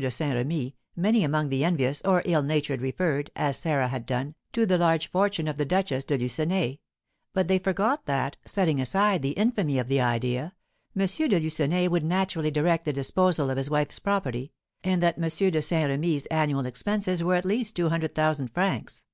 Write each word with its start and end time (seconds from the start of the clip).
de 0.00 0.10
Saint 0.10 0.34
Remy, 0.34 0.74
many 0.96 1.22
among 1.22 1.50
the 1.50 1.62
envious 1.62 2.00
or 2.06 2.22
ill 2.24 2.42
natured 2.42 2.80
referred, 2.80 3.30
as 3.36 3.58
Sarah 3.58 3.88
had 3.88 4.06
done, 4.06 4.34
to 4.54 4.64
the 4.64 4.78
large 4.78 5.10
fortune 5.10 5.46
of 5.46 5.58
the 5.58 5.66
Duchess 5.66 6.04
de 6.04 6.16
Lucenay; 6.16 6.78
but 7.34 7.48
they 7.48 7.58
forgot 7.58 8.06
that, 8.06 8.38
setting 8.46 8.80
aside 8.80 9.20
the 9.20 9.32
infamy 9.32 9.78
of 9.78 9.88
the 9.88 10.00
idea, 10.00 10.54
M. 10.98 11.04
de 11.06 11.38
Lucenay 11.38 11.86
would 11.86 12.02
naturally 12.06 12.50
direct 12.50 12.86
the 12.86 12.94
disposal 12.94 13.50
of 13.50 13.58
his 13.58 13.68
wife's 13.68 13.98
property, 13.98 14.54
and 14.82 15.02
that 15.02 15.18
M. 15.18 15.28
de 15.50 15.60
Saint 15.60 15.90
Remy's 15.90 16.24
annual 16.30 16.64
expenses 16.64 17.22
were 17.22 17.34
at 17.34 17.44
least 17.44 17.76
two 17.76 17.90
hundred 17.90 18.14
thousand 18.14 18.48
francs. 18.48 19.04